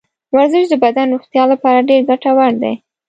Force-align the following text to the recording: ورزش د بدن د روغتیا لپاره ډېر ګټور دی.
ورزش 0.33 0.65
د 0.69 0.73
بدن 0.83 1.05
د 1.09 1.11
روغتیا 1.13 1.43
لپاره 1.51 1.87
ډېر 1.89 2.01
ګټور 2.09 2.51
دی. 2.63 2.73